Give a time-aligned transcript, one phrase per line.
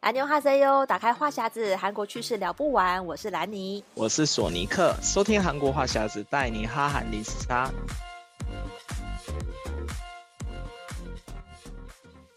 [0.00, 3.04] 安妞哈塞哟，打开话匣子，韩国趣事聊不完。
[3.04, 7.70] 我是兰妮，我是索尼克，收听韩国话匣子，带你哈韩零时差。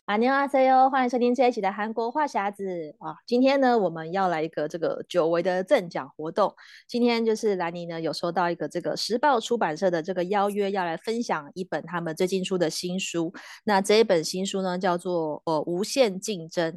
[0.03, 3.15] 安妞哈塞哟，欢迎收听这一期的韩国话匣子啊！
[3.25, 6.53] 今天呢，我们要来一个这个久违的赠奖活动。
[6.85, 13.33] 今天就是兰妮呢，有收到一个这个时报出版社的这个邀约，要来分享一本他们最近出的新书。
[13.63, 16.73] 那这一本新书呢，叫做呃《无限竞争》。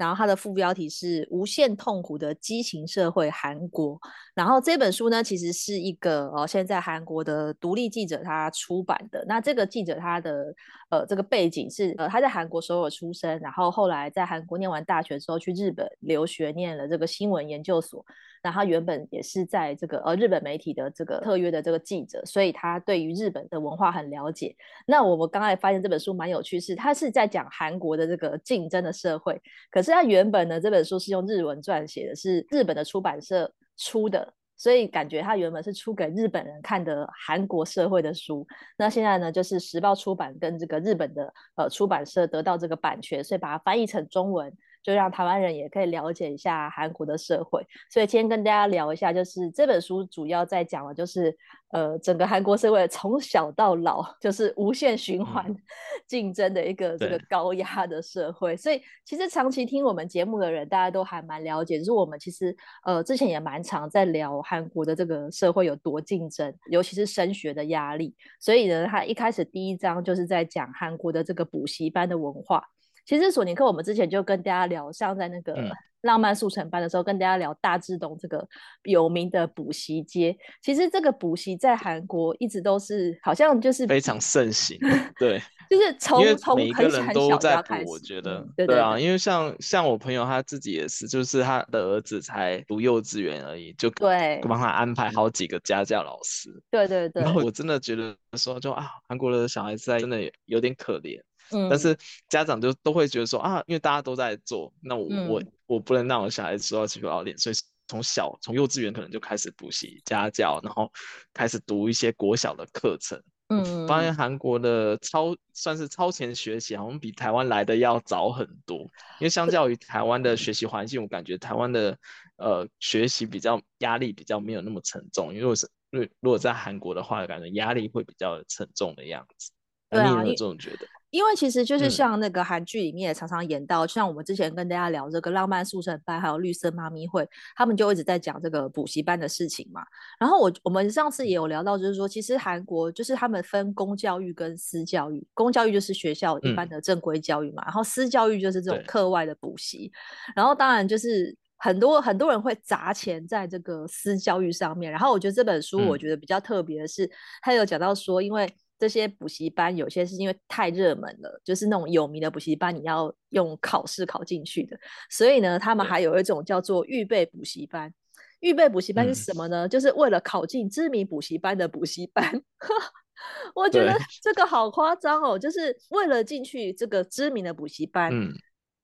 [0.00, 4.00] 然后它的副标题是“无限痛苦的畸形社会——韩国”。
[4.34, 9.22] 然后这本书呢，其实是一个哦，现在韩国的独立记者他出版的。
[9.28, 10.54] 那这个记者他的
[10.88, 18.02] 呃这个背景是呃他在韩国首尔出生，然后后来在韩国念完大学之后去日本留学，念了这个新闻研究所。
[18.42, 24.56] 那他原本也是在这个呃日本媒体的这个特约的这个记者，所以他对于日本的文化很了解。
[24.86, 38.46] 那我们刚才发现这本书蛮有趣，是他是在讲韩国的这个竞争的社会，可是他原本呢这本书是用日文撰写的，是日本的出版社出的，所以感觉他原本是出给日本人看的韩国社会的书。
[38.78, 44.50] 那现在呢就是时报出版跟这个日本的呃出版社得到这个版权，所以把它翻译成中文。
[44.82, 51.36] 就让台湾人也可以了解一下韩国的社会，所以今天跟大家聊一下，就是这本书主要在讲的，就是
[51.70, 55.54] 呃整个韩国社会从小到老就是无限循环
[56.08, 58.56] 竞争的一个这个高压的社会。
[58.56, 68.14] 所以其实长期听我们节目的人，大家都还蛮了解，就是我们其实呃之前也蛮常在聊韩国的这个社会有多竞争，尤其是升学的压力。
[68.40, 72.64] 所以呢，他一开始第一章就是在讲韩国的这个补习班的文化。
[73.10, 75.56] 其实索尼克，我们之前就跟大家聊，像在那个
[76.02, 78.46] 浪漫速成班的时候，跟大家聊大智东这个
[78.84, 80.38] 有名的补习街。
[80.62, 84.78] 其实这个补习在韩国一直都是好像就是非常盛行，
[85.18, 97.24] 对，就是从从每个人都在补，我觉得，对，对，对啊，因为像像我朋友他自己也是，就是他的儿子才读幼稚园而已，就对，帮他安排好几个家教老师，对对对。
[97.24, 101.20] 然后我真的觉得说，就啊，韩国的小孩子真的有点可怜。
[101.68, 101.96] 但是
[102.28, 107.54] 家长就都会觉得说啊，因为大家都在做，那我、嗯、我我不能让我小孩子受到欺负熬练，所以
[107.88, 110.90] 从小从幼稚园可能就开始补习家教，然后
[111.32, 113.20] 开始读一些国小的课程。
[113.52, 118.78] 嗯，发现韩国的超算是超前学习，好像比台湾来的要早很多。
[119.18, 121.98] 因为相较于台湾的学习环境，我感觉台湾的
[122.36, 125.30] 呃学习比较压力比较没有那么沉重。
[125.30, 129.50] 因为如果是因为如果在韩国的话，感觉压力会比较沉重的样子。
[129.90, 130.86] 对啊，你有这种觉得？
[131.10, 139.82] 因为其实就是像那个韩剧里面也常常演到，嗯、像我们之前跟大家聊这个浪漫速成班，还有绿色妈咪会，他们就一直在讲这个补习班的事情嘛。
[140.18, 149.90] 然后我我们上次也有聊到，就是说其实韩国就是他们分公教育跟私教育，公教育就是学校一般的正规教育嘛，嗯、然后私教育就是这种课外的补习。
[150.36, 154.90] 然后当然就是很多很多人会砸钱在这个私教育上面。
[154.92, 157.10] 然后我觉得这本书我觉得比较特别的是，嗯、
[157.42, 158.48] 他有讲到说，因为
[158.80, 164.74] 这些补习班有些是因为太热门了，就是那种有名的补习班，你要用考试考进去的。
[165.10, 167.92] 所以呢，他们还有一种叫做预备补习班。
[168.38, 169.66] 预备补习班是什么呢？
[169.66, 172.42] 嗯、就是为了考进知名补习班的补习班。
[173.54, 178.32] 我觉得这个好夸张哦，就是为了进去这个知名的补习班，嗯、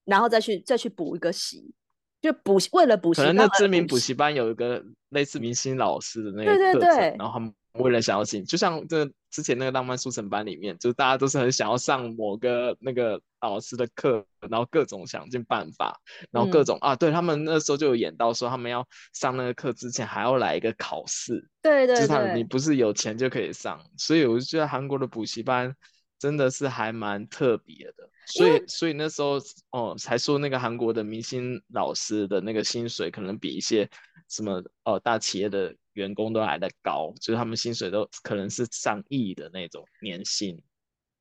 [0.04, 1.72] 然后再去再去补一个习，
[2.20, 3.28] 就补为了补习班。
[3.28, 7.50] 可能那知名补习班有一个类似明星老师的那个对对对，然后他们。
[7.78, 15.98] 为了想要进，就像这之前那个浪漫速成班里面，就大家都是很想要上某个那个老师的课，然后各种想尽办法，
[16.30, 25.74] 然后各种、嗯、啊，对他们那时候就有演到说，他们要上那个课之前还要来一个考试，对对对，就是你不是有钱就可以上，所以我就觉得韩国的补习班
[26.18, 29.38] 真的是还蛮特别的，所以所以那时候
[29.70, 33.88] 哦才说那个韩国的明星老师的那个薪水可能比一些
[34.28, 35.74] 什么哦大企业的。
[35.96, 40.62] 员工都来的高，就是他们薪水都可能是上亿的那种年薪。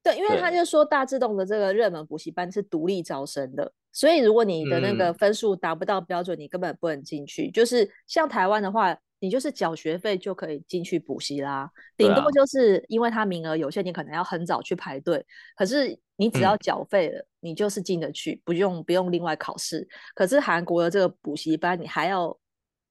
[0.04, 7.50] 对，因为他就说大自动的这个热门补习班是独立招生的，所以如果你的那个分数达不到标准，嗯、你根本不能进去。
[7.50, 11.68] 就是像台湾的话，你就是缴学费就可以进去补习啦，
[11.98, 15.26] 顶多就是因为他名额有限，你可能要很早去排队。
[15.58, 19.88] 可是你只要缴费了，嗯、你就是进得去，不用不用另外考试。
[20.14, 22.38] 可是韩国的这个补习班，你还要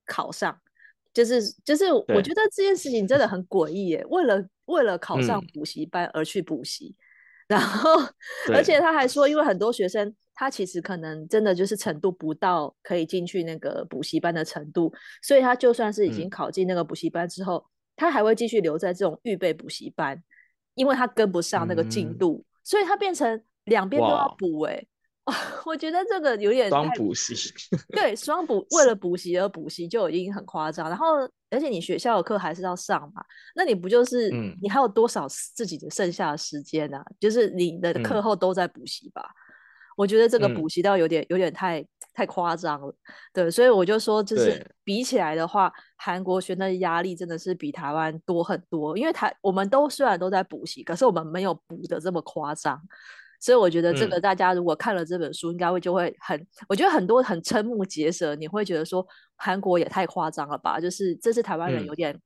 [0.05, 0.59] 考上，
[1.15, 6.95] 就是就是，我觉得这件事情真的很诡异耶，为了为了考上补习班而去补习。
[6.99, 7.03] 嗯
[7.47, 7.91] 然后，
[8.55, 14.91] 而且他还说，因为很多学生他其实可能真的就是程度不到可以进去那个补习班的程度，
[15.23, 20.23] 所以他就算是已经考进那个补习班之后，嗯、他还会继续留在这种预备补习班，
[20.75, 24.83] 因为他跟不上那个进度，嗯、所以他变成两边都要补哎。
[25.65, 27.35] 我觉得这个有点双补习，
[27.88, 30.87] 对，双补为了补习而补习就已经很夸张。
[30.88, 31.06] 然后，
[31.49, 33.25] 而且你学校的课还是要上嘛，
[33.56, 37.05] 那你不就是，嗯、你还有多少自己的剩下的时间呢、啊？
[37.19, 39.23] 就是你的课后都在补习吧？
[39.23, 39.41] 嗯、
[39.97, 41.82] 我觉得这个补习到有点有点太
[42.12, 42.94] 太夸张了。
[43.32, 48.94] 对，所以我就说，就是比起来的话，韩国学生的压力真的是比台湾多很多。
[48.99, 52.79] 因为台我们都虽然都在补习，可是我们没有补的这么夸张。
[53.44, 59.06] 所以我觉得这个大家如果看了这本书，应该会就会很，嗯、我觉得很多很瞠目结舌，你会觉得说
[59.37, 60.81] 韩国也太夸张了吧？
[60.81, 62.19] 就是这是台湾人有点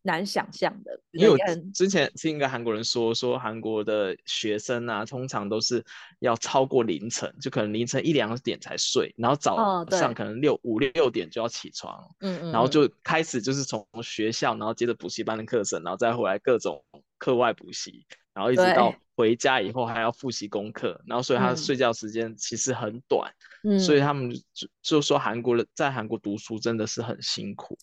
[0.00, 0.90] 难想象的。
[1.12, 1.36] 嗯、因为我
[1.74, 5.84] 之前听一个韩国人说，说韩国的学生啊，通常都是
[6.20, 16.82] 要超过凌晨，就可能凌晨一两点才睡，然后早上可能六、五六六点就要起床，嗯嗯，然后就开始就是从学校，然后接着补习班的课程，然后再回来各种
[17.18, 18.94] 课外补习，然后一直到。
[19.14, 23.30] 回家以后还要复习功课，然后所以他睡觉时间其实很短，
[23.62, 27.76] 嗯、所以他们就就说韩国的在韩国读书真的是很辛苦。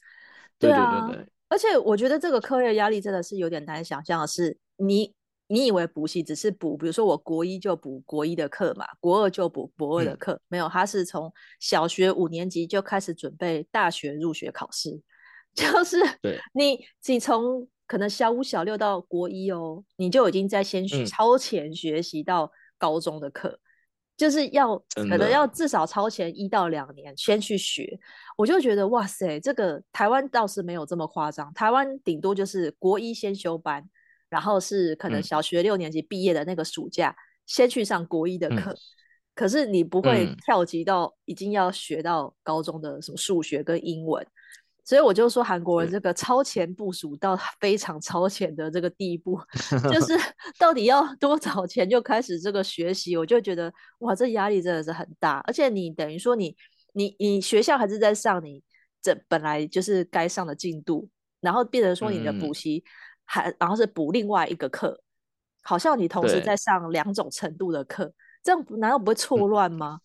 [0.57, 5.13] 对对对对，而且我觉得这个课业压力真的是有点难想象的是，你
[5.48, 15.00] 你以为补习只是补，比如说我国一就补国一的课嘛，国二就补国二的课，嗯、没有，他是从小学五年级就开始准备大学入学考试，
[15.54, 17.69] 就是对你你从。
[17.89, 23.59] 可能小五、小六到国一哦，你就已经在先超前学习到高中的课，嗯、
[24.15, 28.00] 就是要可能要至少超前一到两年先去学。
[28.38, 33.83] 我就觉得哇塞，这个台湾倒是没有这么夸张，台湾顶多就是国一先修班，
[34.30, 38.77] 然后是可能小学六年级毕业的那个暑假、嗯、先去上国一的课，嗯、
[39.33, 44.24] 可是你不会跳级到已经要学到高中的什么数学跟英文。
[44.89, 49.39] 所以我就说，韩国人这个超前部署到 非常超前的这个地步，
[49.94, 50.18] 就 是
[50.57, 55.44] 到底要多早前就开始这个学习，我就觉得哇，这压力真的是很大。
[55.45, 56.56] 而且你等于说你
[56.94, 58.63] 你你学校还是在上你
[59.00, 61.07] 这本来就是该上的进度，
[61.39, 62.83] 然后变成说你的补习
[63.25, 65.00] 还、嗯、然后是补另外一个课，
[65.62, 70.00] 好像你同时在上两种程度的课，对这样难道不会错乱吗？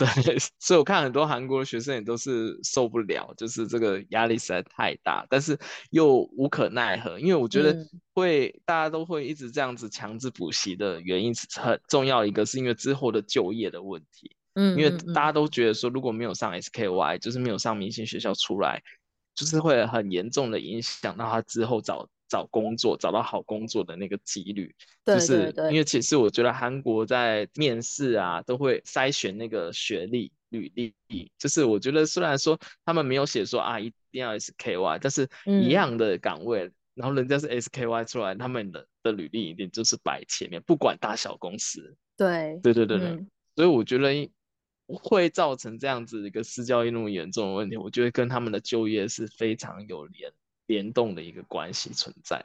[0.00, 5.58] 嗯对， 所以我看很多韩国的学生也都是受不了，就是这个压力实在太大，但是
[5.90, 7.76] 又无可奈何，因为我觉得
[8.14, 18.82] 会、嗯、大家都会一直这样子强制补习的原因是很重要，一个是因为之后的就业的问题，嗯，因为大家都觉得说如果没有上 SKY，就是没有上明星学校出来，
[19.34, 22.08] 就是会很严重的影响到他之后找。
[22.30, 24.72] 找工作找到好工作的那个几率，
[25.04, 30.72] 对对对，就是因为其实我觉得韩国在面试啊都会筛选那个学历履
[31.08, 41.96] 历，就是我觉得虽然说他们没有写说啊一定要 SKY，但是一样的岗位，嗯、然后人家是 SKY 出来，他们的的履历一定就是摆前面，不管大小公司。
[42.16, 44.30] 对对对对对，嗯、所以我觉得
[44.86, 50.32] 会造成这样子一个私教育那么严重的问题，我觉得跟他们的就业是非常有连。
[50.70, 52.40] 联动的一个关系存在，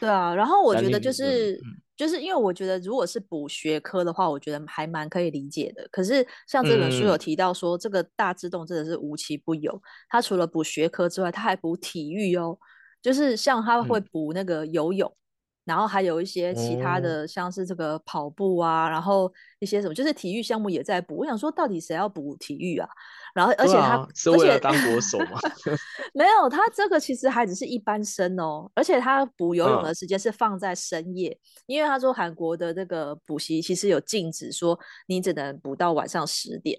[0.00, 5.86] 对啊，然后我觉得就是、嗯、就是因为我觉得如果是补学科的话，我觉得还蛮可以理解的。
[5.92, 9.78] 可是像这本书有提到说，嗯、这个大自动真的是无奇不有，
[10.08, 12.58] 它除了补学科之外，它还补体育哦，
[13.02, 15.06] 就是像他会补那个游泳。
[15.10, 15.25] 嗯
[15.66, 21.16] 然后还有一些其他的，像是这个跑步啊，哦、然后一些什么，就是体育项目也在补。
[21.16, 22.88] 我想说，到底谁要补体育啊？
[23.34, 25.40] 然后，而且他、啊、是为了当国手吗？
[26.14, 28.70] 没有，他这个其实还只是一般生哦。
[28.74, 36.78] 而且他补游泳的时间是放在深夜，嗯、因为他说韩国的这个补习其实有禁止说你只能补到晚上十点。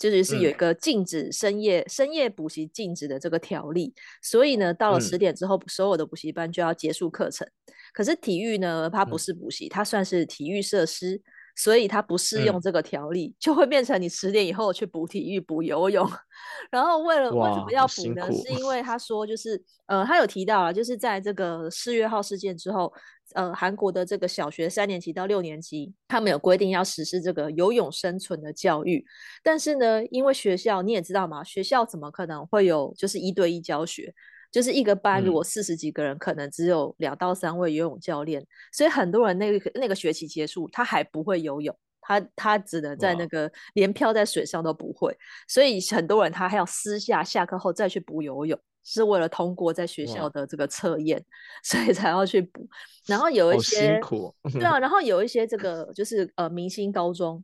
[0.00, 3.92] 就是是有一个禁止深夜、嗯、深夜补习禁止的这个条例，
[4.22, 7.46] 所以呢，到了十点之后，嗯、所有的补习班就要结束课程。
[7.92, 11.20] 可是体育呢，它不是补习，嗯、它算是体育设施，
[11.62, 16.10] 所以他不适用这个条例，嗯、就会变成你十点以后去补体育、补游泳。
[16.72, 18.32] 然后为了为什么要补呢？
[18.32, 22.90] 是因为他说就是呃，他有提到啊，就是在这个四月号事件之后，
[23.34, 29.04] 呃，韩国的这个小学三年级到六年级，他们有规定要实施这个游泳生存的教育。
[29.42, 34.14] 但是呢，因为学校你也知道嘛，学校怎么可能会有就是一对一教学？
[34.50, 45.16] 就是一个班，如果四十几个人，可能只有两到三位游泳教练，嗯、所以很多人那个那个学期结束，他还不会游泳，他他只能在那个连漂在水上都不会，
[45.46, 51.24] 所以很多人他还要私下下课后再去补游泳，是为了通过在学校的这个测验，
[51.62, 52.68] 所以才要去补。
[53.06, 57.40] 然后有一些辛苦，对啊， 然后有一些这个就是呃明星高中，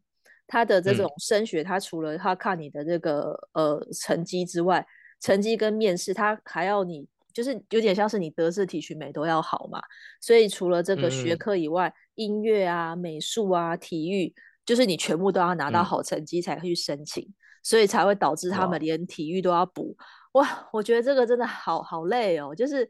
[0.48, 4.84] 他的这种升学，他除了他看你的这个呃成绩之外。
[5.20, 9.80] 成绩跟面试，他还要你，就是有点像是你德智体群美都要好嘛。
[10.20, 14.32] 所以除了这个学科以外，嗯、音乐啊、美术啊、体育，
[14.64, 19.96] 就是你全部都要拿到好成绩才可以去申请，嗯、所以才会导致他们连体育都要补。
[20.32, 22.88] 哇，我觉得这个真的好好累哦，就是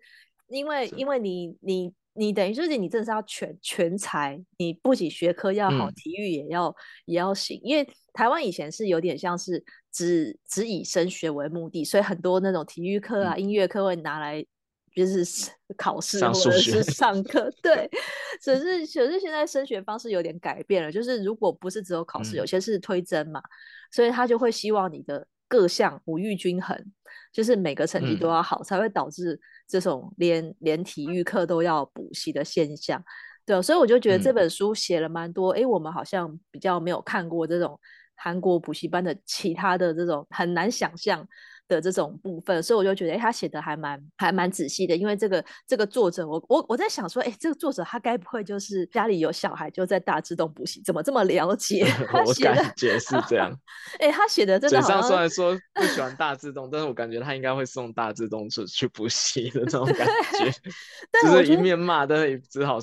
[0.49, 9.65] 因为因为你你你等于就是你真的是要全全才，你不仅学科要好，嗯、体育也要也要行，因为台湾以前是有点像是。
[9.97, 14.45] 只只以升学为目的，所以很多那种体育课啊、嗯、音乐课会拿来
[14.95, 15.25] 就是
[15.75, 17.51] 考试或者是上课。
[17.63, 17.89] 对，
[18.43, 23.41] 只是只是现在升学方式有点改变了，就是如果不是只有考试，嗯、有些是推甄嘛，
[23.91, 26.79] 所以他就会希望你的各项五育均衡，
[27.33, 33.03] 就是每个成绩都要好，嗯、才会导致这种连连体育课都要补习的现象。
[33.47, 37.81] 对，所以我就觉得这本书写了蛮多，哎、嗯，我们好像比较没有看过这种。
[38.17, 41.27] 韩国补习班的其他的这种很难想象
[41.69, 44.97] 的这种部分，所以我就觉得，哎、欸，他写的还蛮还蛮仔细的。
[44.97, 51.85] 因为这个这个作者，我我我在想说，哎、欸，这个作者他该不会就是家里有小孩就在大自动补习，怎么这么了解？
[52.25, 53.53] 我感觉是这 样。
[53.99, 60.07] 哎、欸，他写的真的好像嘴上虽然说不喜欢大自动，但是我感觉他应该会送大自动去去补习的那种感
[60.39, 60.51] 觉，
[61.23, 62.79] 就是一面骂，但是只好。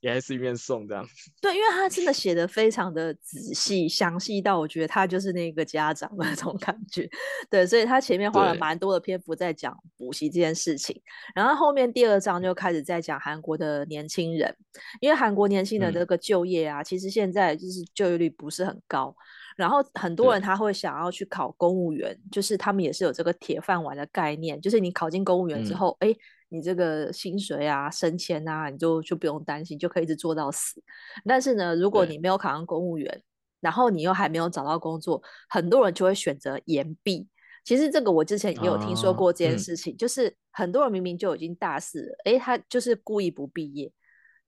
[0.00, 1.04] 也还是一面送这样，
[1.42, 7.08] 对，因为他真的写的非常的仔细详细到我觉得他就是那个家长的那种感觉，
[7.50, 11.00] 对，所以他前面花了蛮多的篇幅在讲补习这件事情，
[11.34, 14.54] 然后后面第二章就开始在讲韩国的年轻人，
[15.00, 19.12] 因为韩国年轻人的这个就业啊，嗯、其实现在就是就业率不是很高，
[19.56, 26.16] 然后很多人他会想要去考公务员，就是他们也是有这个铁饭碗的概念，就是你考进公务员之后，哎、嗯。
[26.48, 30.82] 你这个薪水啊、升迁啊，你就就不用担心，就可以一直做到死。
[31.24, 33.22] 但是呢，如果你没有考上公务员，
[33.60, 37.28] 然后你又还没有找到工作，很多人就会选择延毕。
[37.64, 43.92] 其实这个我之前也有听说过这件事情，哦嗯、就是很多人明明就已经大四了，诶，他就是故意不毕业。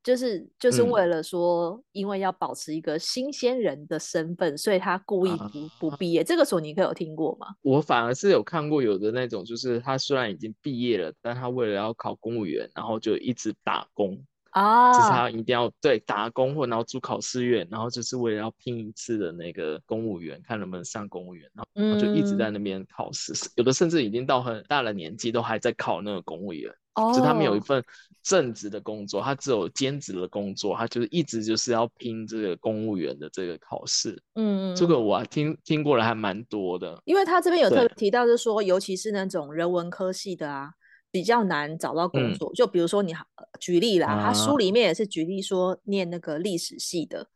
[0.02, 6.24] 就是就是为了说，因为要保持一个新鲜人的身份，嗯、所以他故意不、啊、不毕业。
[6.24, 7.48] 这个索尼克有听过吗？
[7.62, 14.18] 我反而是有看过有的那种，就是他虽然已经毕业了，但他为了要考公务员，然后就一直打工
[14.52, 26.72] 啊，就是他一定要对打工或然后住考试院，然后就是为了要拼一次的那个公务员，看能不能上公务员，然后就一直在那边考试，嗯、有的甚至已经到很大的年纪都还在考那个公务员。
[26.94, 27.82] 哦，就他没有一份
[28.22, 34.20] 正职的工作，他只有兼职的工作，他就是一直就是要拼这个公务员的这个考试。
[34.34, 37.00] 嗯，这个我还听听过了，还蛮多的。
[37.04, 40.70] 因为他这边有特别提到，就是说，尤其是那种人文科系的啊，
[41.10, 42.50] 比较难找到工作。
[42.52, 43.14] 嗯、就比如说你
[43.60, 47.28] 举例啦，啊、他书里面也是举例说，念那个历史系的，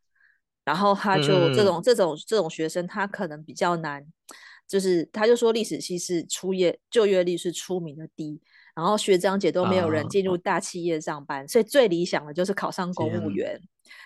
[0.64, 4.04] 然后他就这种、嗯、这种这种学生，他可能比较难，
[4.68, 8.40] 就是他就说历史系是出业就业率是出名的低。
[8.74, 13.60] 然后学长姐都没有人进入大企业上班，啊、所以最理想的就是考上公务员。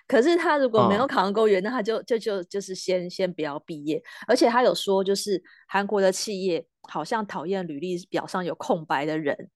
[0.06, 4.02] 可是他如果没有考上公务员，啊、那他就就就就是先先不要毕业。
[4.26, 9.50] 而且他有说，就是韩国的企业好像讨厌履历表上有空白的人。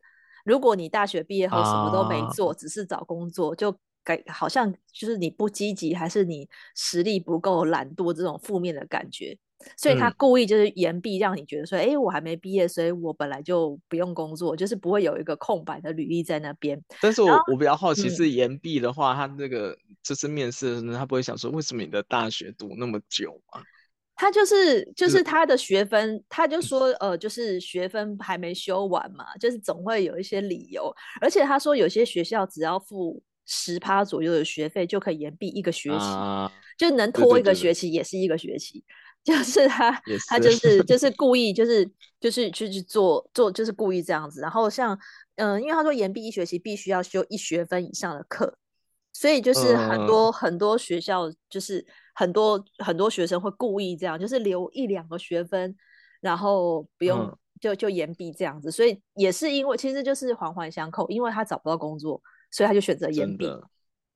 [0.44, 9.36] 如果你大学毕业后什么都没做，啊、只是找工作，就感好像就是你不积极，还是你实力不够、懒惰这种负面的感觉。
[9.76, 16.82] 所以他故意就是延毕，让你觉得说，哎、嗯欸，我还没毕业，所以我本来就不用工作，就是不会有一个空白的履历在那边。
[17.00, 23.62] 但是我我比较好奇是延毕的话，嗯、他那个就是面试的时候，他不会想说，为什么你的大学读那么久吗？
[24.14, 30.94] 他就是就是他的学分，他就说，呃，就是学分还没修完嘛，就是总会有一些理由。
[31.20, 38.84] 而且他说，有些学校只要付十趴左右的学费就可以延毕一个学期，啊、就能拖一个学期也是一个学期。
[39.24, 39.90] 就是他，
[40.28, 41.88] 他就是 就是故意就是
[42.20, 44.40] 就是去去做做，就是故意这样子。
[44.40, 44.98] 然后像
[45.36, 48.56] 嗯、呃，因为他说延毕一学期必须要修一学分以上的课，
[49.12, 55.76] 所以就是很多、呃、很多学校就是很多很多学生会故意这样，就是留一两个学分，
[56.20, 58.70] 然后不用、嗯、就就延毕这样子。
[58.70, 63.46] 所以也是因为其实就是环环相扣，因为他找不到工作，所以他就选择延毕。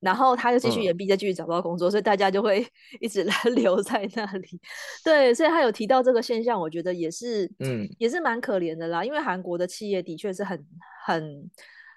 [0.00, 2.66] 然后他又继续延毕，再继续找不到工作，嗯，所以大家就会
[3.00, 4.60] 一直来 留在那里。
[5.04, 9.04] 对，所以他有提到这个现象，我觉得也是，嗯，也是蛮可怜的啦。
[9.04, 10.66] 因为韩国的企业的确是很
[11.06, 11.50] 很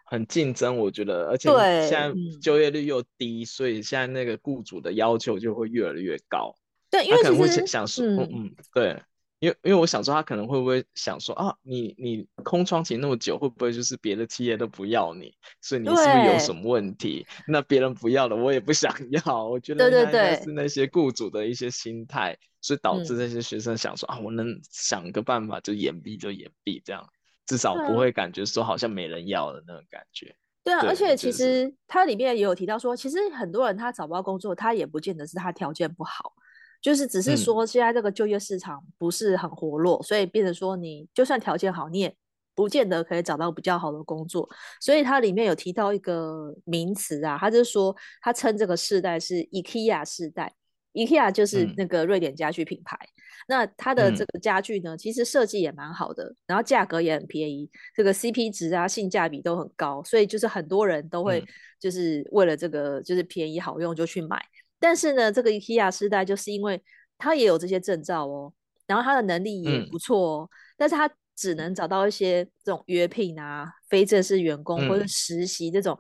[0.05, 1.49] 很竞争，我觉得，而且
[1.87, 6.55] 现在就业率又低，所以现在那个雇主的要求就会越来越高。
[6.89, 9.01] 对，因为其实想说，嗯嗯，对。
[9.39, 17.25] 因为因为我想说，他可能会不会想说啊，你你空窗期那么久，会不会就是别的企业都不要你，所以你是不是有什么问题？
[17.47, 19.45] 那别人不要了，我也不想要。
[19.45, 27.07] 我觉得对对对是那些雇主的一些心态，所以导致那些学生想说、嗯、啊，我能想个办法就延毕就延毕，这样
[27.45, 30.35] 至少不会感觉说好像没人要的那种感觉。
[30.65, 36.33] 对啊，而且其实它里面也有提到说，其实很多人他找不到工作，他也不见得是他条件不好。
[36.81, 42.15] 就是只是说，现在这个就业市场不是很活络，嗯，所以变成说，你就算条件好，你也
[42.55, 44.47] 不见得可以找到比较好的工作。
[44.79, 50.53] 所以它里面有提到一个名词啊，他就是说，他称这个世代是 IKEA 世代
[50.93, 52.97] ，IKEA 就是那个瑞典家具品牌。
[52.97, 61.43] 嗯、那它的这个家具呢，其实设计也蛮好的，然后价格也很便宜，这个 CP 值啊，性价比都很高，所以就是很多人都会
[61.79, 64.41] 就是为了这个就是便宜好用就去买。
[64.79, 66.81] 但是呢，这个 IKEA 世代就是因为
[67.17, 68.53] 他也有这些证照哦，
[68.87, 75.97] 然后他的能力也不错哦，嗯、但是他只能找到一些这种约聘啊、非正式员工或者实习这种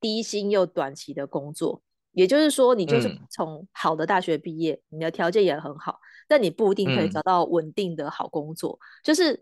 [0.00, 1.82] 低薪又短期的工作。
[1.82, 8.78] 嗯、也就是说，你就是从好的大学毕业，嗯、你的条件也很好，但你不一定可以找到稳定的好工作。
[8.80, 9.38] 嗯、就是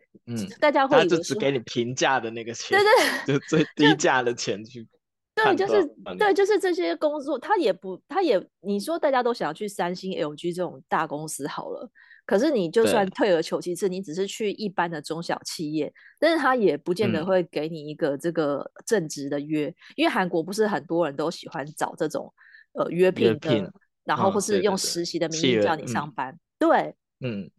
[0.61, 4.87] 大家会就只给你平价的那个钱，对对，就最 低价的钱去。
[5.35, 5.85] 对，就是
[6.17, 11.91] 对，就是这些工作，他也不，他也，你说大家都想要去三星、LG 这种大公司好了，
[12.25, 13.05] 可是你就算。
[13.11, 22.33] 退而求其次，你只是去一般的中小企业，但是他也不见得会给你一个这个正职的约，嗯、因为韩国不是很多人都喜欢找这种
[22.73, 23.71] 呃约聘的聘，
[24.05, 27.51] 然后或是用实习的名义叫你上班，对，嗯，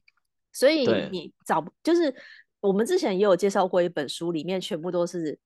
[0.52, 2.14] 所以你找就是
[2.60, 5.38] 我们之前也有介绍过一本书，里面全部都是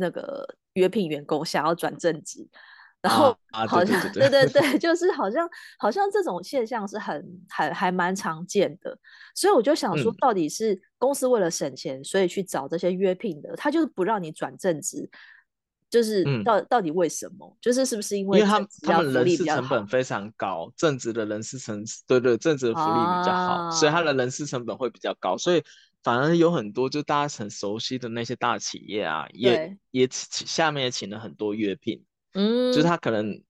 [0.00, 0.56] 那个。
[0.74, 2.48] 约聘员工想要转正职，
[3.02, 8.96] 然后好像、 对，对，对， 就是好像好像这种现象是很还还蛮常见的，
[9.34, 15.10] 所以我就想说，到底是公司为了省钱，所以去找这些约聘的，他就是不让你转正职，
[15.90, 17.56] 就是到、嗯、到底为什么？
[17.60, 25.60] 就是是不是因为，因为他们他们人事成本非常高，正职的人事成对对，正职的福利比较好，啊、所以他的人事成本会比较高，所以。
[26.02, 33.42] 反而有很多，就大家很熟悉的那些大企业啊，也也请下面也请了很多约聘，嗯，就是他可能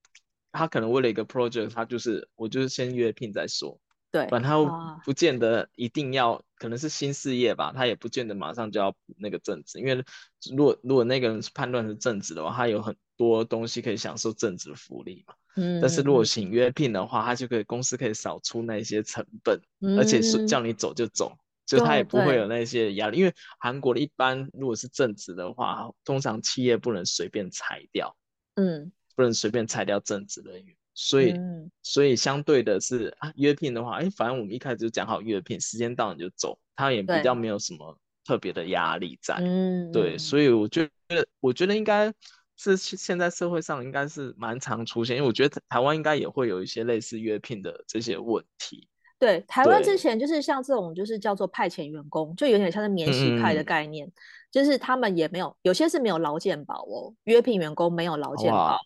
[0.51, 3.79] 他可能为了一个 project，他就是我就是先约聘再说，
[4.11, 10.05] 对，反正他不见得一定要，啊、可能是新事业吧，他也不见得马上就要那个正职，因为
[10.51, 21.39] 如果如果那个人是判断是正职的话，他有很多东西可以享受正职福利嘛，嗯，但是如果请约聘的话，他就可以公司可以少出那些成本，嗯、而且是叫你走就走。
[21.79, 28.17] 就他也不会有那些压力，因为韩国的一般如果是正职的话，通常企业不能随便裁掉，
[28.55, 37.35] 嗯，不能随便裁掉正职人员，所以、嗯、所以相对的是啊，约聘的话，哎，反正我们一开始就讲好约聘，时间到你就走，他也比较。
[37.41, 42.13] 没有什么特别的压力在，嗯，对，所以我觉得我觉得应该
[42.55, 48.90] 是现在社会上应该是蛮常出现，因为我觉得台湾应该也会有一些类似约聘的这些问题。
[49.21, 54.13] 对，台湾之前就是像这种，就是叫做派遣员工，就有点像是免洗派的概念，嗯，
[54.51, 58.79] 就是他们也没有，有些是没有劳健保哦，约聘员工没有劳健保，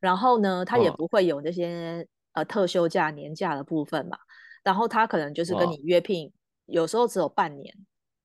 [0.00, 4.18] 然后呢，他也不会有那些呃特休假、年假的部分嘛，
[4.64, 6.32] 然后他可能就是跟你约聘，
[6.64, 7.72] 有时候只有半年，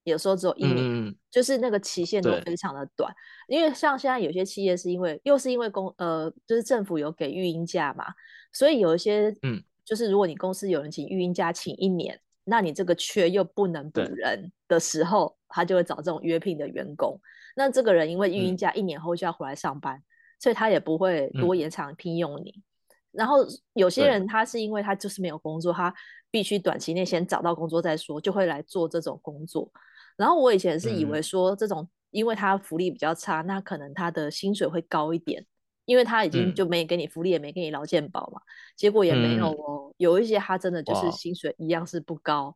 [0.04, 3.14] 有时候只有一年，嗯，就是那个期限都非常的短，
[3.48, 8.06] 因为像现在有些企业是因为又是因为公呃就是政府有给育婴假嘛，
[8.52, 9.64] 所以有一些嗯。
[9.92, 17.20] 就是如果你公司有人请育婴假请一年，那你这个缺又不能补人的时候，他就会找这种约聘的员工。
[17.58, 20.04] 那这个人因为育婴假一年后就要回来上班，嗯，
[20.40, 22.64] 所以他也不会多延长聘用你，嗯。
[23.12, 25.94] 然后有些人他是因为他就是没有工作，他
[26.32, 29.70] 必须短期内先找到工作再说，就会来做这种工作。
[30.16, 35.46] 然后我以前是以为说这种，因为他福利比较差，那可能他的薪水会高一点。
[35.86, 38.42] 因为他已经就没给你福利，嗯、也没给你劳健保嘛，
[38.76, 39.96] 结果也没有哦、嗯。
[39.98, 42.56] 有一些他真的就是薪水一样是不高，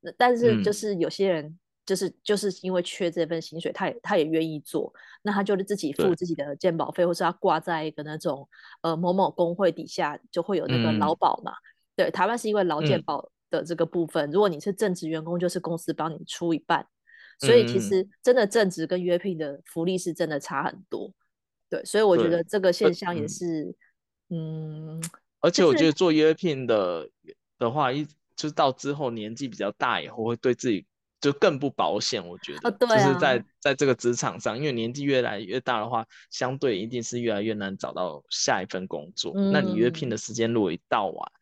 [0.00, 8.48] 那但是就是有些人就是、嗯、就是因为缺这份薪水，他也他也愿意做，那他就是自己付自己的健保费，或是他挂在一个那种
[8.82, 11.52] 呃某某工会底下，就会有那个劳保嘛。
[11.52, 11.64] 嗯
[11.96, 16.86] 对，台湾是因为劳健保的这个部分，嗯、如果你是正职员工，就是公司帮你出一半，
[17.40, 21.12] 所以其实真的正职跟约聘的福利是真的差很多。
[21.70, 23.74] 对，所以我觉得这个现象也是，
[24.28, 25.02] 嗯，嗯，
[25.40, 27.08] 而且我觉得做约聘的
[27.58, 28.04] 的话，一
[28.36, 30.84] 就是到之后年纪比较大以后，会对自己
[31.20, 32.26] 就更不保险。
[32.26, 39.32] 我觉得，哦对啊，就是在在这个职场上，因为年纪越来越大的话，相对一定是越来越难找到下一份工作。
[39.36, 41.32] 嗯，那你约聘的时间如果一到晚，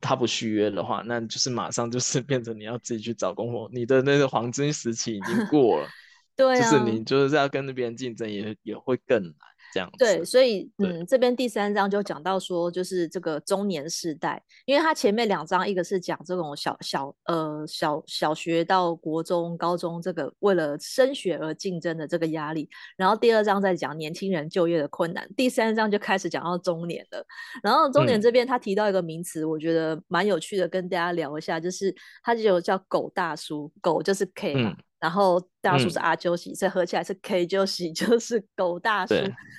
[0.00, 5.88] 他不续约的话，那就是马上就是变成你要自己去找工作，你的那个黄金时期已经过了。
[6.38, 9.34] 对啊，就是你就是要跟那别人竞争也，也也会更难。
[9.78, 27.24] 这样对，所以嗯，这边第三章就讲到说，就是这个中年世代，因为他前面两章一个是讲这种小小呃小小学到国中、高中这个为了升学而竞争的这个压力，然后第二章在讲年轻人就业的困难，第三章就开始讲到中年了。
[27.62, 34.70] 然后中年这边他提到一个名词，我觉得蛮有趣的，跟大家聊一下，就是他就有叫“狗大叔”，狗就是 K 嘛。
[34.70, 39.14] 嗯然后大叔是阿鸠喜，所以合起来是 K 鸠喜， 就是狗大叔。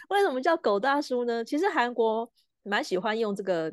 [0.09, 1.43] 为什么叫狗大叔呢？
[1.45, 2.29] 其实韩国
[2.63, 3.71] 蛮喜欢用这个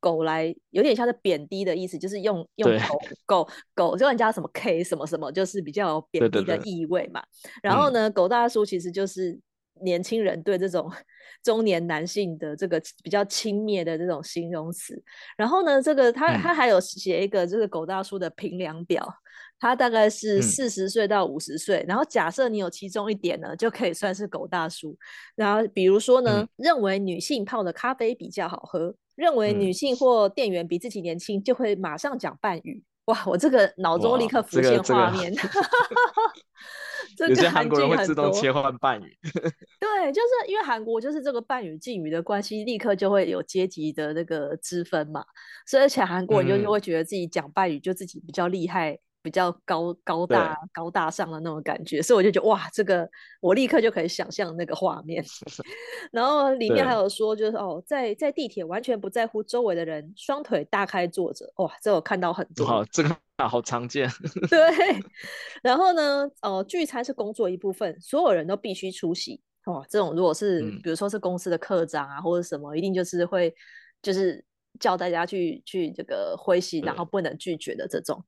[0.00, 7.22] 狗来，有点像是贬低的意思，就是用用狗狗狗，就人家什么 K 什么什么，就是比较有贬低的意味嘛。
[7.44, 9.38] 对对对，然后呢，嗯，狗大叔其实就是
[9.82, 10.90] 年轻人对这种
[11.44, 15.00] 中年男性的这个比较轻蔑的这种形容词。
[15.36, 19.06] 然后呢，这个他他还有写一个这个狗大叔的评量表。
[19.64, 24.94] 他大概是四十岁到五十岁，然后假设你有其中一点呢，就可以算是狗大叔。
[25.34, 32.84] 然后比如说呢，嗯、认为女性泡的咖啡比较好喝，认为女性或店员比自己年轻，就会马上讲半语。
[33.06, 35.32] 哇，我这个脑中立刻浮现画面。
[37.16, 39.18] 这个有些韩国人会自动切换半语。
[39.22, 45.24] 对，就是因为韩国就是这个半语敬语的关系，立刻就会有阶级的那个之分嘛。
[45.66, 48.98] 所以而且韩国人就会觉得自己讲半语就自己比较厉害。
[49.24, 53.08] 比较高高大高大上的那种感觉，所以我就觉得哇，这个
[53.40, 55.24] 我立刻就可以想象那个画面。
[56.12, 62.66] 然后里面还有说，就是哦，在在地铁完全不在乎周围的人，双腿大开坐着，哇，这我看到很多。
[62.66, 63.16] 好，这个
[63.48, 64.06] 好常见。
[64.50, 64.60] 对。
[65.62, 69.40] 然后呢，哦，聚餐是工作一部分，所有人都必须出席。
[69.64, 73.54] 哇，这种如果是、嗯、比如说是公司的课长啊，或者什么，一定就是会
[74.02, 74.44] 就是
[74.78, 78.22] 叫大家去去这个会席，然后不能拒绝的这种。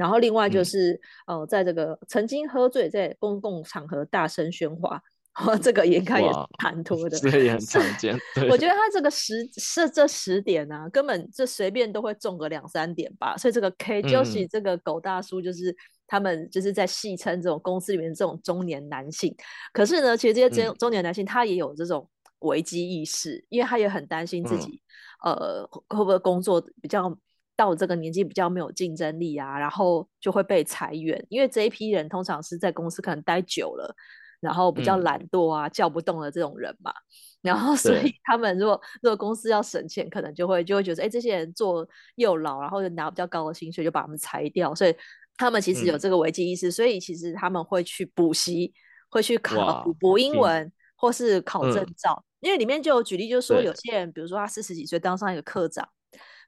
[0.00, 4.98] 然后另外就是，嗯、呃，在这个曾经喝醉，在公共场合大声喧哗，
[5.60, 8.18] 这个应该也是蛮多的，这个也很 常见。
[8.50, 13.36] 我觉得他这个十是这十点呢、啊，根本这随便都会中个两三点吧。
[13.36, 19.36] 所以这个 K 就是这个狗大叔，就是他们就是在戏称这种公司里面这种中年男性。
[19.74, 22.08] 可是呢，其实这些中中年男性他也有这种
[22.38, 24.80] 危机意识，嗯、因为他也很担心自己，
[25.26, 27.14] 嗯、呃，会不会工作比较。
[27.60, 33.94] 到我这个年纪比较没有竞争力啊，然后就会被裁员，因为这一批人通常是在公司可能待久了，
[34.40, 36.90] 然后比较懒惰啊，嗯、叫不动的这种人嘛，
[37.42, 44.96] 然后所以他们如果如果公司要省钱，可能就会就会觉得，哎，这些人做又老，然后就拿比较高的薪水，就把他们裁掉，所以
[45.36, 48.72] 他们其实有这个危机意识，嗯、所以其实他们会去补习，
[49.10, 55.86] 会去考补补英文，或是考证照，嗯、因为里面就有举例，就是说有些人，比如说他四十几岁当上一个科长。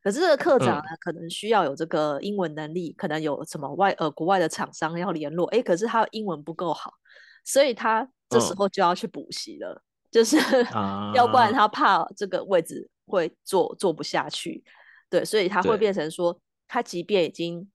[0.03, 6.93] 可是这个课长呢，嗯、可能需要有这个英文能力，可能有什么外呃国外的厂商要联络，哎，可是他英文不够好，
[7.45, 10.39] 所以他这时候就要去补习了，嗯、就是、
[10.73, 14.63] 啊、要不然他怕这个位置会坐坐不下去，
[15.09, 17.69] 对，所以他会变成说，他即便已经。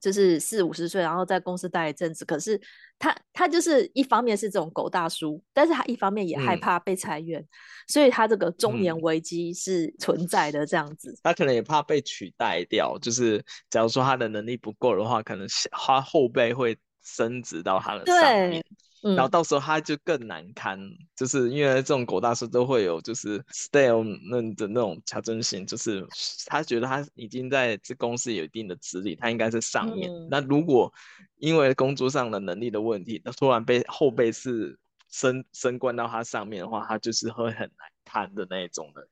[0.00, 2.58] 就是四五十岁，然后在公司待一阵子，可是
[2.98, 7.46] 他他就是一方面是这种狗大叔，但是他一方面也害怕被裁员，嗯、
[7.86, 11.14] 所以他这个中年危机是存在的这样子。
[11.22, 18.64] 他可能也怕被取代掉，就是假如说他的能力不够的话，可能他后辈会升职到他的上面。
[19.02, 26.06] 然后到时候他就更难堪，嗯、就是因为这种狗大叔都会有就是 style 那的那种强争性，就是
[26.46, 30.10] 他觉得他已经在这公司有一定的资历，他应该是上面。
[30.10, 30.92] 嗯、那如果
[31.38, 39.08] 因为工作上的能力的问题，那突然被后辈是升升官到他上面的话，他就是会很难堪的那一种的。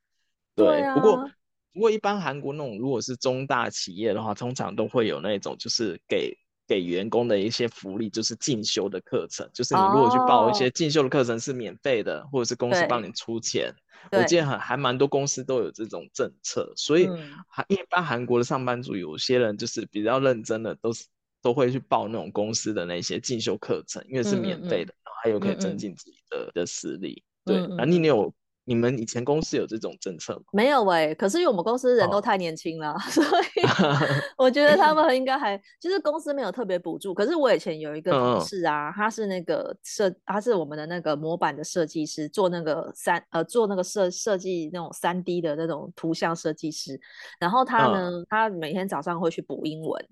[0.54, 1.30] 对，对啊、不过
[1.72, 6.36] 不过一般韩国那种如果是中大企业的话，通常都会有那种就是给。
[6.68, 13.74] 给员工的一些福利就是进修的课程，就是你如果去报一些进修的课程是免费的，哦、或者是公司帮你出钱。
[14.12, 17.08] 我记得很还蛮多公司都有这种政策，所以
[17.48, 21.04] 韩一般韩国的上班族有些人就是比较认真的，都是
[21.42, 24.94] 都会去报那种公司的那些进修课程，因为是免费的，嗯。
[24.94, 27.22] 嗯然后还有可以增进自己的、的实力。
[27.44, 28.32] 对，那你有
[28.68, 30.42] 你们以前公司有这种政策吗？
[30.52, 33.62] 没有喂、欸，可是因为我们公司人都太年轻了，哦、 所以
[34.36, 37.14] 我觉得他们应该还就是公司没有特别补助。
[37.14, 47.00] 可是我以前有一个同事啊，嗯、他是那个设，他是我们的那个模板的设计师，做那个三呃做那个设设计那种三 D 的那种图像设计师。
[47.40, 50.08] 然后他呢，嗯、他每天早上会去补英文。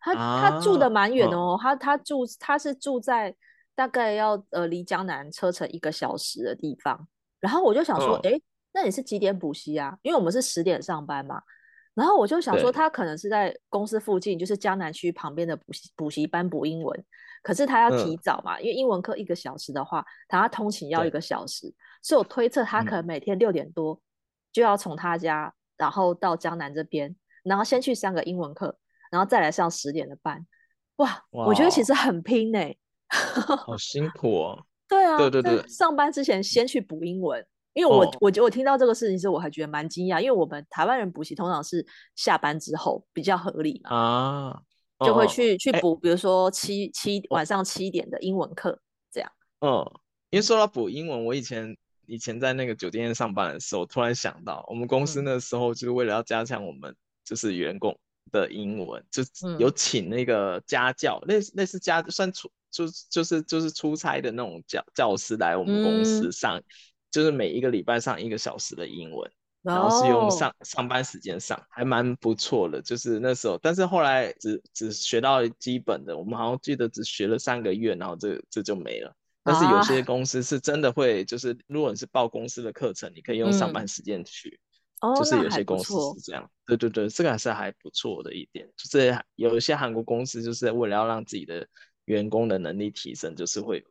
[0.00, 3.34] 他他住的蛮远哦，他他住他是住在
[3.74, 7.06] 大概要呃离江南车程一个小时的地方。
[7.40, 9.96] 然后我就想说，哎、嗯，那你是几点补习啊？
[10.02, 11.40] 因为我们是十点上班嘛。
[11.94, 17.04] 然后我就想说，他可能是在公司附近，就是江南区旁边的补习补习班补英文。
[17.42, 24.00] 可是他要提早嘛，嗯、因为英文课一个小时的话，他要通勤要一个小时，所以我推测他可能每天六点多
[24.52, 28.76] 就要从他家，嗯、然后到江南这边，然后先去上个英文课，
[29.10, 30.46] 然后再来上十点的班。
[30.96, 32.78] 哇，哇我觉得其实很拼呢、欸，
[33.10, 34.64] 好辛苦哦。
[34.88, 44.62] 对啊，对对对，上班之前先去补英文，因为我、哦、我我听到这个事情时，我还觉得蛮惊讶，因为我们台湾人补习通常是下班之后比较合理嘛，啊，
[45.04, 48.80] 就会去、哦、去补，比如说七七晚上七点的英文课
[49.12, 49.30] 这样。
[49.60, 49.84] 嗯，
[50.30, 57.94] 因为说到补英文，我以前以前在那个酒店上班的时候，突然想到，我们公司那时候就是为了要加强我们就是员工
[58.32, 59.22] 的英文，就
[59.58, 62.50] 有请那个家教，类似类似家算出。
[62.70, 66.64] 就就是就是出差的那种教教师来我们公司上，嗯、
[67.10, 69.30] 就是每一个礼拜上一个小时的英文，
[69.62, 72.80] 哦、然后是用上上班时间上，还蛮不错的。
[72.82, 79.14] 就是那时候，但是后来只只学到基本的，我们好像记得只学了三个月，然后这这就没了。
[79.42, 84.60] 但是有些公司是真的会，就是如果你是报公司的课程，你可以用上班时间去，
[85.00, 86.44] 嗯、就是有些公司是这样。
[86.44, 88.70] 哦、对对对，这个还是还不错的一点。
[88.76, 91.66] 就是有一些韩国公司就是为了要让自己的。
[92.08, 93.84] 员工的能力提升，就是会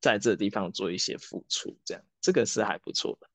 [0.00, 3.28] 在这地方做一些付出，这样这个是还不错的。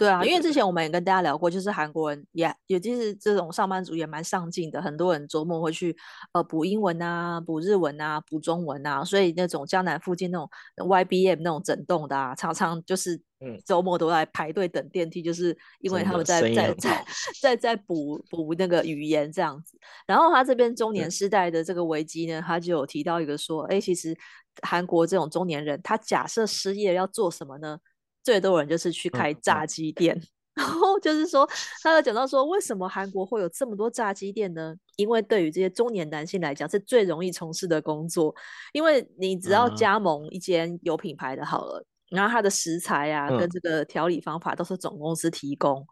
[0.00, 5.94] 对啊，因为之前我们也跟大家聊过，就是韩国人也也就是这种上班族也蛮上进的，很多人周末会去
[6.32, 13.20] 呃补英文啊、补日文啊、补中文啊，所以那种江南附近那种 YBM 那种整栋的啊，常常就是
[13.66, 17.04] 周末都在排队等电梯，就是因为他们在在在
[17.42, 19.78] 在在补补那个语言这样子。
[20.06, 24.16] 然后他这边中年世代的这个危机呢，他就有提到一个说，哎，其实
[24.62, 27.78] 韩国这种中年人，他假设失业要做什么呢？
[28.22, 29.64] 最多人就是去开炸。
[29.66, 30.22] 鸡店，嗯、
[30.56, 31.48] 然后就是说，
[31.82, 34.74] 他有讲到说，为什么韩国会有这么多炸鸡店呢？
[34.96, 38.34] 因为对于这些中年男性来讲，是最容易从事的工作，
[38.72, 41.80] 因为你只要加盟一间有品牌的好了，
[42.10, 45.86] 嗯、然后它的食材啊，跟这个调理方法都是总公司提供，嗯、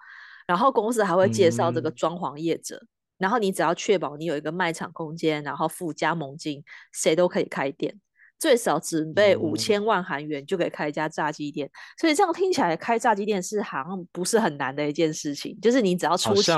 [0.48, 2.88] 然后公司还会介绍这个装潢业者，嗯、
[3.18, 8.00] 然后你只要确保你有一个卖场空间，然后付加盟金，谁都可以开店。
[8.38, 16.56] 最少准备五千万韩元就可以开一家炸鸡店，嗯、所以这样听起来开炸鸡店是好像不是很难的一件事情，就是你只要出钱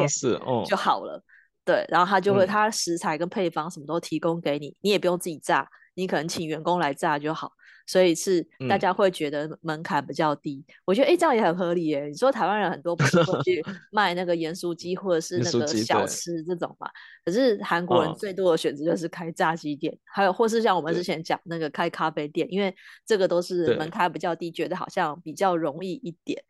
[0.67, 1.15] 就好了。
[1.15, 1.23] 哦、
[1.65, 7.53] 对，然后他就会他食材跟配方什么都提供给你，嗯、你也不用自己炸，你可能请员工来炸就好。
[7.87, 12.07] 所以是大家会觉得门槛比较低，嗯、我觉得哎、欸、这样也很合理耶。
[12.07, 16.89] 你说台湾人很多不是会去 卖那个盐酥鸡或者是那个小吃这种嘛？
[17.25, 22.75] 可是韩国人最多的选择就是开炸鸡店，哦、还有或是像我们之前讲那个开咖啡店，因为
[23.07, 26.43] 这个都是门槛比较低，觉得好像比较容易一点。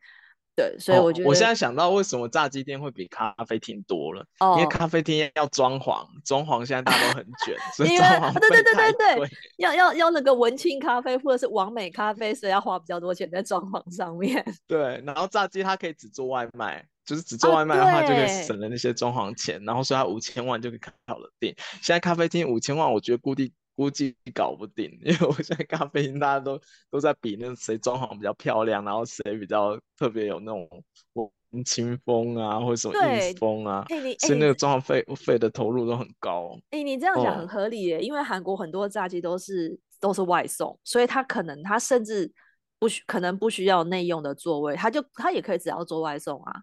[0.61, 14.45] 对，所以我觉得、哦、我现在想到为什么炸鸡店会比咖啡厅多了，哦、因为咖啡厅要装潢，装潢现在大家都很卷，所以装潢对对对对对，要要要那个文青咖啡或者是完美咖啡，所以要花比较多钱在装潢上面。
[14.67, 21.55] 对，然后炸鸡它可以只做外卖，就是只做外卖的话就可以省了那些装潢钱，啊、然后所以它五千万就可以开好了店。
[21.81, 23.53] 现在咖啡厅五千万，我觉得估计。
[23.81, 30.69] 估计搞不定，因为我现在咖啡厅大家都都在比那谁装潢比较漂亮，然后谁比较特别有那种
[31.15, 36.55] 文青风啊，或者什么硬风啊，欸、所以那个装潢费费的投入都很高。
[36.69, 42.31] 哎、欸，你这样讲很合理耶，哦、因为韩国很多炸鸡都是都是外送，所以他可能他甚至
[42.77, 46.53] 不需可能不需要内用的座位，他就他也可以只要做外送啊。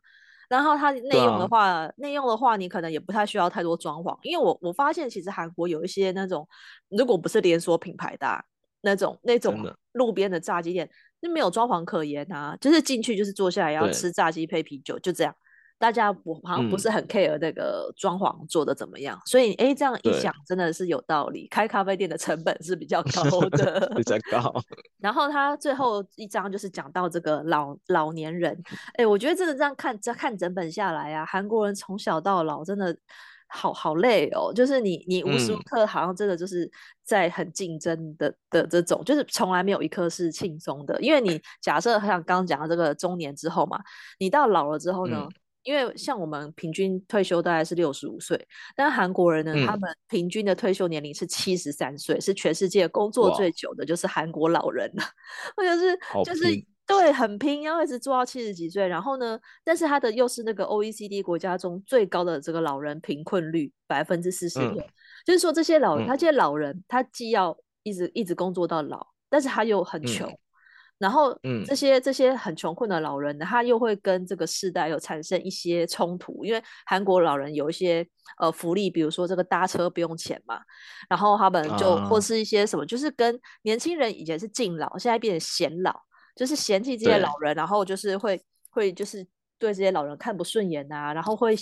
[0.49, 6.49] 然后它内用的话，啊、内用的话，你可能也不太需要太多装潢，因为我我发现其实韩国有一些那种，
[6.89, 8.43] 如果不是连锁品牌的、啊、
[8.81, 10.89] 那种那种路边的炸鸡店，
[11.21, 15.35] 就没有装潢可言啊，就是进去就是坐下来要吃炸鸡配啤酒，就这样。
[15.79, 21.43] 大家不好像不是很 care 那个装潢做的怎么样，嗯、所以哎，这样一想真的是有道理。
[21.43, 24.53] 对开咖啡店的成本是比较高 的，比较高。
[24.99, 28.61] 然后他最后一章就是讲到这个老老年人，
[28.95, 32.97] 哎，我觉得真的这样看这看整本下来啊，韩国人从小到老真的
[33.47, 36.71] 好好累哦，就是你你无时无刻好像真的就是
[37.05, 41.01] 在很竞争的、嗯、的这种，就是从来没有一刻是轻松的。
[41.01, 43.81] 因为你假设像刚刚讲到这个中年之后嘛，
[44.19, 45.31] 你到老了之后呢，嗯、
[45.69, 48.43] 因为像我们平均退休大概是六十五岁，
[48.75, 55.03] 但韩国人呢，嗯、他们平均的退休年龄是七十三岁，是全世界工作最久的，就是韩国老人了。
[55.55, 56.65] 或者是就是。
[56.89, 58.89] 对，很拼，要一直做到七十几岁。
[58.89, 64.83] 然后呢，但是他的又是那个 OECD 国家中最高的这个老人贫困率百分之四十六，
[65.27, 70.31] 就是说这些老人，嗯、他这些老人，他既要一直一直工作到老，但是他又很穷。
[70.31, 70.39] 嗯、
[70.99, 71.65] 然后，嗯。
[71.65, 78.07] 这些、嗯、这些很穷困的老人，他又会跟这个世代有产生一些冲突，因为韩国老人有一些
[78.39, 80.61] 呃福利，比如说这个搭车不用钱嘛，
[81.09, 85.95] 然后他们就、啊、或是一些什么，就是跟年轻人以前是敬老，现在变成显老。
[86.37, 89.27] 就是嫌弃这些老人，然后就是会会就是
[89.59, 91.53] 对这些老人看不顺眼啊，然后会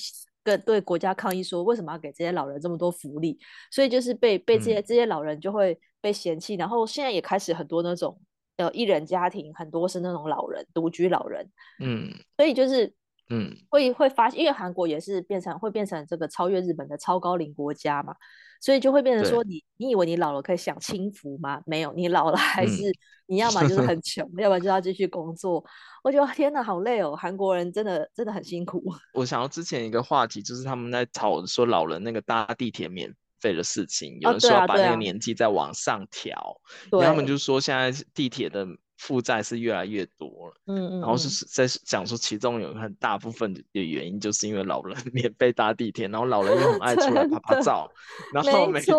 [0.44, 3.38] 跟对国家抗议说，为什么要给这些老人这么多福利？
[3.70, 8.20] 所以就是被被这些、嗯、这些老人就会被嫌弃，然后现在也开始很多那种
[8.56, 11.48] 呃一人家庭，很多是那种老人独居老人，
[11.80, 12.92] 嗯，所以就是
[13.30, 18.14] 嗯会会发现，因为韩国也是变成会变成这个超越日本的超高龄国家嘛。
[18.58, 21.60] 所以就会变成说你，你以为你老了可以享清福吗？
[21.66, 22.82] 没有，你老了还是
[23.26, 25.62] 你要么就是很穷，嗯、要不然就要继续工作。
[26.02, 27.14] 我觉得天哪，好累哦！
[27.14, 28.82] 韩国人真的真的很辛苦。
[29.12, 33.14] 我想到之前一个话题，就是他们在吵说老人那个搭地铁免
[33.46, 38.66] 费的事情，有人说要把那个年纪再往上调，他们就说现在地铁的。
[38.98, 47.92] 负债是越来越多了，嗯嗯，然后是在讲说其中有很大部分的原因，就是因为老人 免费搭地铁，然后老人又很爱出来 拍拍照，
[48.32, 48.92] 然后每次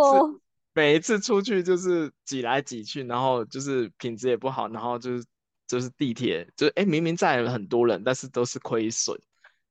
[0.76, 5.26] 每一次出去就是挤来挤去，然后就是品质也不好，然后就是
[5.68, 9.24] 就是地铁就哎明明载了很多人，但是都是亏损，对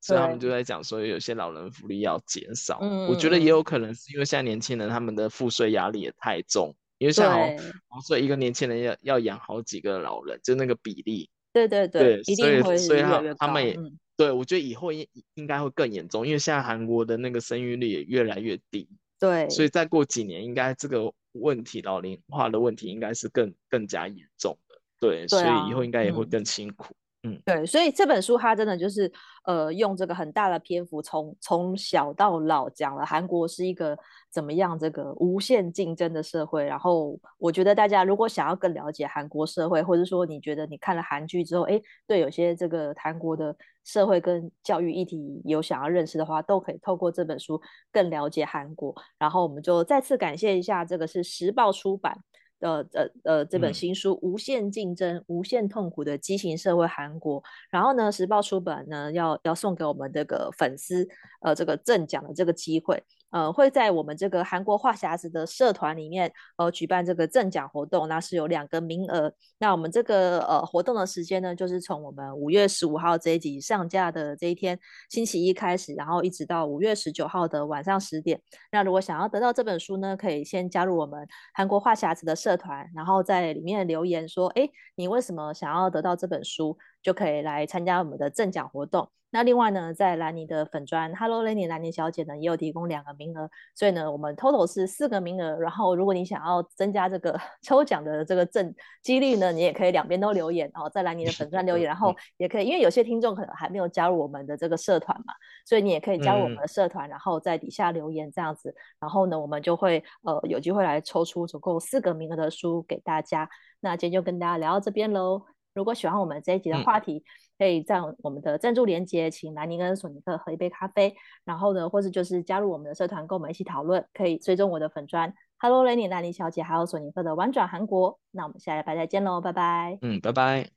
[0.07, 6.75] 所以他们就在讲说有些老人福利要减少，嗯、我觉得也有可能是因为现在年轻人他们的赋税压力也太重。
[6.99, 11.29] 因为像哦，所以一个年轻人要要养好几个老人，就那个比例。
[11.53, 18.89] 对对对，对，所以所以他他们也，嗯、对我觉得以后应应该会更严重，因为现在韩国的那个生育率也越来越低。
[19.21, 24.81] 对，所以再过几年，应该这个问题老龄化的问题应该是更更加严重的。
[24.99, 26.97] 对，对啊、所以以后应该也会更辛苦。
[27.45, 29.11] 对，所以这本书它真的就是，
[29.45, 33.97] 呃，用这个很大的篇幅从，从从小到老讲了韩国是一个
[34.31, 36.65] 怎么样这个无限竞争的社会。
[36.65, 47.61] 然后我觉得大家如果想要更了解韩国社会，或者说你觉得你看了韩剧之后，哎，对有些这个韩国的社会跟教育议题有想要认识的话，都可以透过这本书
[47.91, 48.95] 更了解韩国。
[49.19, 52.19] 然后我们就再次感谢一下，这个是时报出版。
[52.61, 61.07] 的呃呃，这本新书《无限竞争、无限痛苦的畸形社会——韩国》，然后呢，时报出版呢要要送给我们这个粉丝
[61.43, 63.03] 呃这个赠奖的这个机会。
[63.31, 69.33] 呃，会在我们这个韩国话匣子的社团里面，呃，举办这个赠奖活动，那是有两个名额。
[69.59, 74.79] 那我们这个呃活动的时间呢，就是从我们五月十五号这一集上架的这一天
[75.11, 78.41] 星期一开始，然后一直到五月十九号的晚上十点。
[78.71, 86.79] 那如果想要得到这本书呢，可以先加入我们韩国话匣子的社团，然后在里面留言说，哎，你为什么想要得到这本书？
[87.07, 89.09] 就可以来参加我们的赠奖活动。
[89.31, 95.57] 那另外呢，在兰尼的粉砖，Hello Lenny 兰尼小姐呢，也有提供两个名额，所以呢，我们 total 是四个名额。
[95.61, 105.33] 然后，如果你想要增加这个 抽奖的这个赠几率呢，你也可以两边都留言，然后在兰尼的粉砖留言，然后 也可以，因为有些听众可能还没有加入我们的这个社团嘛，
[105.65, 108.75] 所以你也可以加入我们的社团，然后在底下留言这样子。
[108.99, 113.49] 然后呢，我们就会呃有机会来抽出总共四个名额的书给大家。
[113.81, 115.56] 那今天就跟大家聊到这边喽。
[115.77, 117.23] 如果喜欢我们这一集的话题，嗯、
[117.59, 128.19] 可以在我们的赞助连接，请南宁跟索尼克喝一杯咖啡，然后呢，或是就是加入我们的社团，跟我们一起讨论，可以追踪我的粉砖，Hello Lenny 兰尼小姐，还有索尼克的玩转韩国。
[128.31, 129.99] 那我们下礼拜再见喽，拜拜。
[130.01, 130.76] 嗯，拜拜。